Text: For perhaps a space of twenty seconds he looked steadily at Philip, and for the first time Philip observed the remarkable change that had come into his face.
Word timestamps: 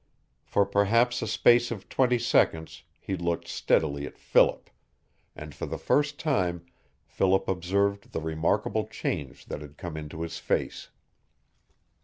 For 0.41 0.65
perhaps 0.65 1.21
a 1.21 1.27
space 1.27 1.69
of 1.69 1.87
twenty 1.87 2.17
seconds 2.17 2.81
he 2.99 3.15
looked 3.15 3.47
steadily 3.47 4.07
at 4.07 4.17
Philip, 4.17 4.71
and 5.35 5.53
for 5.53 5.67
the 5.67 5.77
first 5.77 6.17
time 6.19 6.65
Philip 7.05 7.47
observed 7.47 8.11
the 8.11 8.19
remarkable 8.19 8.87
change 8.87 9.45
that 9.45 9.61
had 9.61 9.77
come 9.77 9.95
into 9.95 10.23
his 10.23 10.39
face. 10.39 10.89